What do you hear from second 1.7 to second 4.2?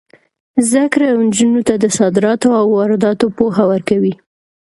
د صادراتو او وارداتو پوهه ورکوي.